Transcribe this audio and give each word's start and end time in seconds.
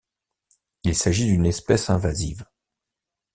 Il 0.83 0.95
s'agit 0.95 1.27
d'une 1.27 1.45
espèce 1.45 1.91
invasive. 1.91 2.43